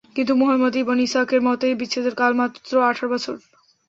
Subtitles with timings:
[0.15, 3.35] কিন্তু Muhammad ibn ইসহাকের মতে, বিচ্ছেদের কাল মাত্র আঠার বছর।